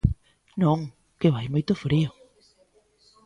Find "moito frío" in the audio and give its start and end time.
1.53-2.09